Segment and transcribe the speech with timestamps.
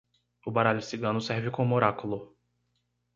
[0.47, 2.17] O baralho cigano serve como oráculo